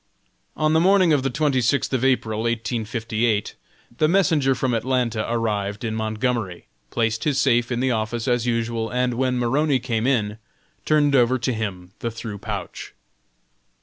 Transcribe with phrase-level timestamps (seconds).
[0.57, 3.53] On the morning of the twenty sixth of April, 1858,
[3.99, 8.89] the messenger from Atlanta arrived in Montgomery, placed his safe in the office as usual,
[8.89, 10.39] and when Maroney came in,
[10.85, 12.95] turned over to him the through pouch.